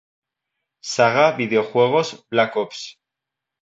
Saga 0.93 1.27
videojuegos 1.43 2.19
black 2.35 2.55
ops 2.67 2.85